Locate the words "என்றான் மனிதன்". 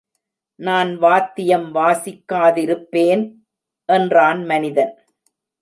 3.89-4.93